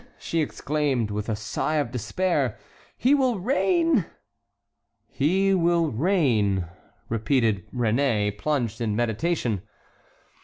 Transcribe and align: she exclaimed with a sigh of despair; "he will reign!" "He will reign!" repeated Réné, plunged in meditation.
she 0.17 0.41
exclaimed 0.41 1.11
with 1.11 1.29
a 1.29 1.35
sigh 1.35 1.75
of 1.75 1.91
despair; 1.91 2.57
"he 2.97 3.13
will 3.13 3.37
reign!" 3.37 4.07
"He 5.05 5.53
will 5.53 5.91
reign!" 5.91 6.65
repeated 7.07 7.69
Réné, 7.71 8.35
plunged 8.35 8.81
in 8.81 8.95
meditation. 8.95 9.61